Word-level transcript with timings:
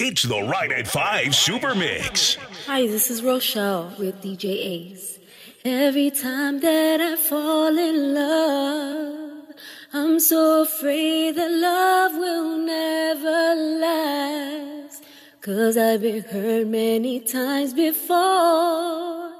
It's 0.00 0.22
the 0.22 0.40
Ride 0.40 0.70
at 0.70 0.86
5 0.86 1.34
Super 1.34 1.74
Mix. 1.74 2.36
Hi, 2.66 2.86
this 2.86 3.10
is 3.10 3.20
Rochelle 3.20 3.92
with 3.98 4.22
DJ 4.22 4.92
Aze. 4.92 5.18
Every 5.64 6.12
time 6.12 6.60
that 6.60 7.00
I 7.00 7.16
fall 7.16 7.76
in 7.76 8.14
love, 8.14 9.56
I'm 9.92 10.20
so 10.20 10.62
afraid 10.62 11.34
that 11.34 11.50
love 11.50 12.12
will 12.12 12.58
never 12.58 13.56
last. 13.80 15.02
Cause 15.40 15.76
I've 15.76 16.00
been 16.02 16.22
hurt 16.22 16.68
many 16.68 17.18
times 17.18 17.74
before, 17.74 19.32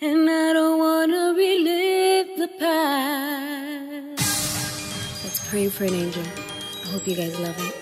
and 0.00 0.28
I 0.28 0.52
don't 0.52 0.80
wanna 0.80 1.32
relive 1.36 2.38
the 2.38 2.48
past. 2.58 4.18
Let's 5.22 5.48
pray 5.48 5.68
for 5.68 5.84
an 5.84 5.94
angel. 5.94 6.24
I 6.24 6.88
hope 6.88 7.06
you 7.06 7.14
guys 7.14 7.38
love 7.38 7.56
it. 7.68 7.81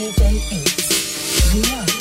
DJ 0.00 0.22
Aze. 0.50 1.52
We 1.52 1.60
are 1.74 1.99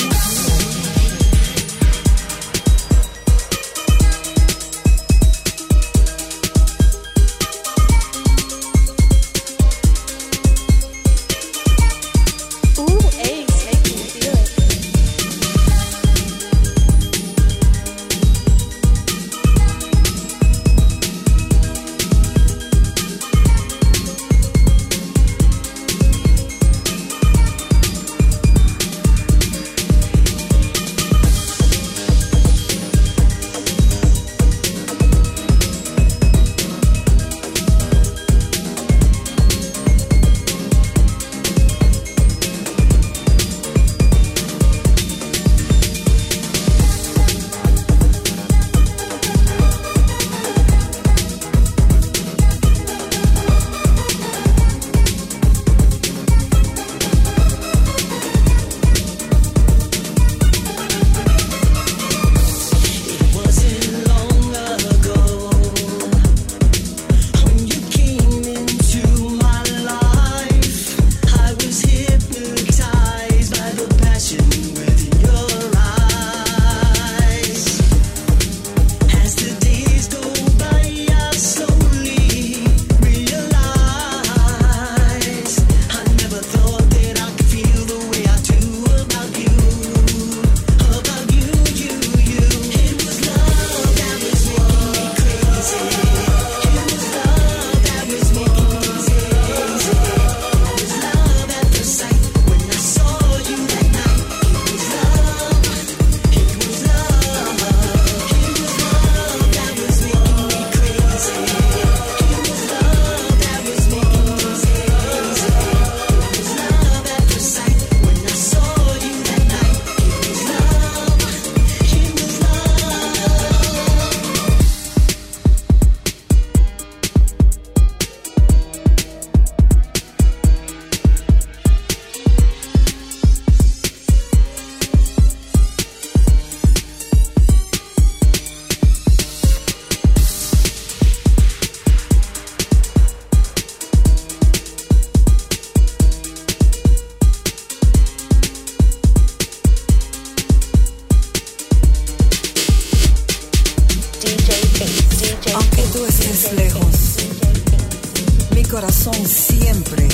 corazón 158.70 159.16
siempre 159.26 160.08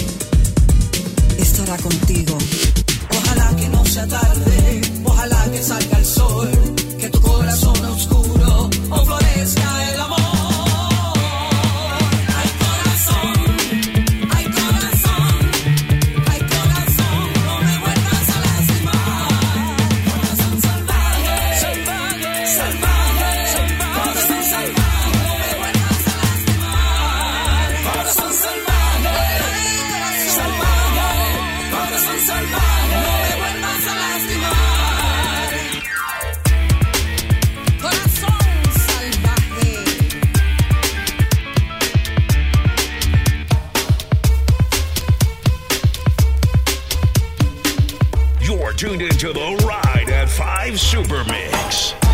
estará 1.38 1.76
contigo. 1.78 2.38
Ojalá 3.10 3.56
que 3.56 3.68
no 3.70 3.86
sea 3.86 4.08
tarde, 4.08 4.82
ojalá 5.04 5.46
que 5.52 5.62
salga 5.62 5.98
el 5.98 6.06
sol, 6.06 6.50
tuned 48.76 49.02
into 49.02 49.32
the 49.32 49.64
Ride 49.66 50.10
at 50.10 50.30
5 50.30 50.80
Super 50.80 51.24
Mix. 51.26 52.05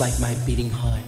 Like 0.00 0.18
my 0.18 0.34
beating 0.46 0.70
heart. 0.70 1.00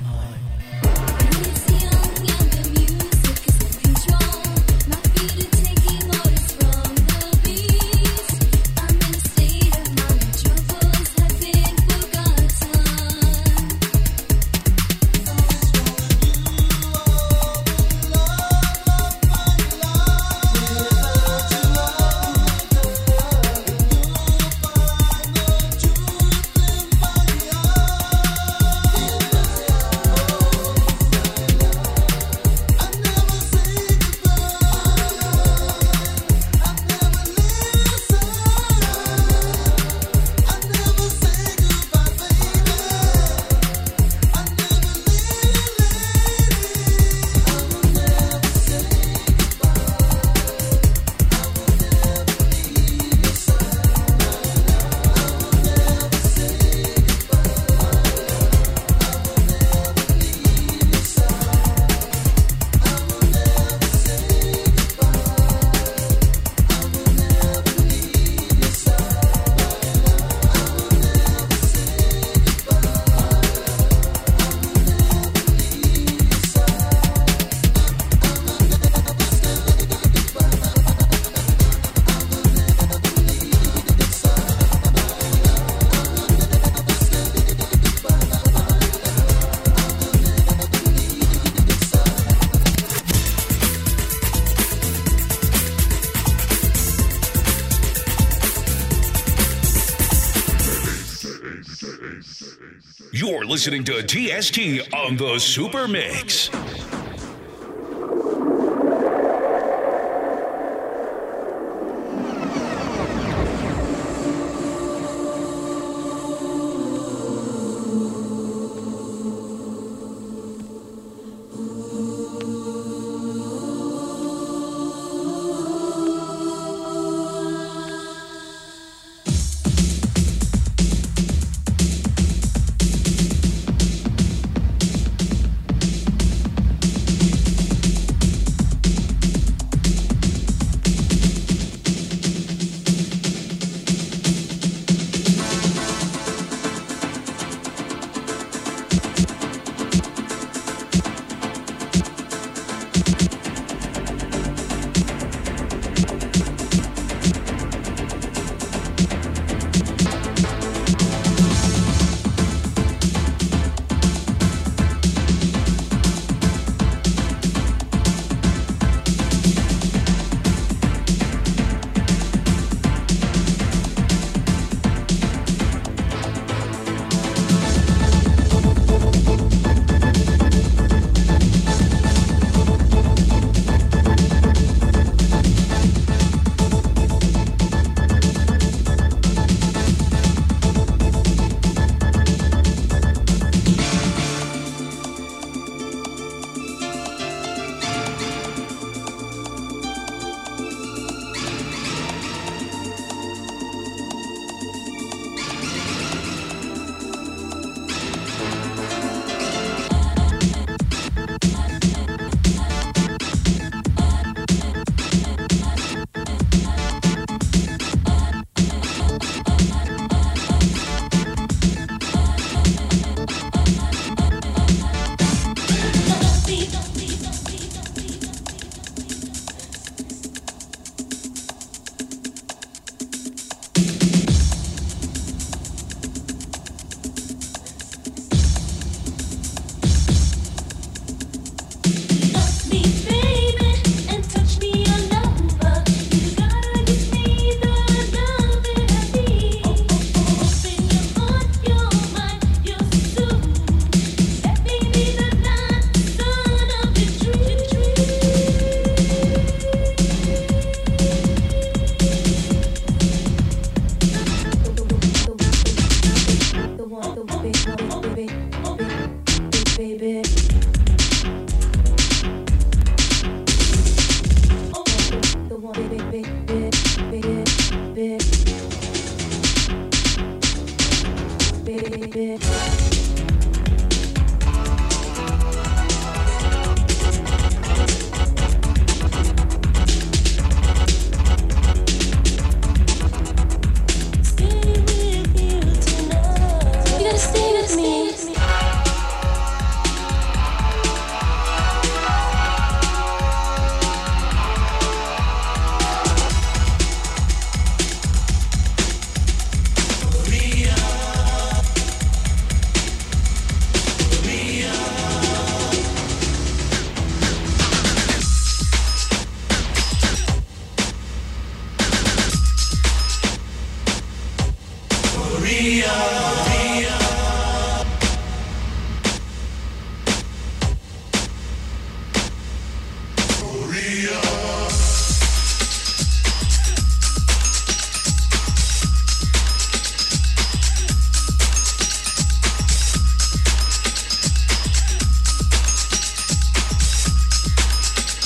Listening 103.44 103.84
to 103.84 104.02
TST 104.02 104.92
on 104.94 105.16
the 105.16 105.38
Super 105.38 105.86
Mix. 105.86 106.50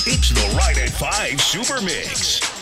It's 0.09 0.29
the 0.29 0.55
Ride 0.55 0.77
at 0.77 0.89
5 0.89 1.41
Super 1.41 1.81
Mix. 1.81 2.56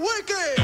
Mix. 0.00 0.61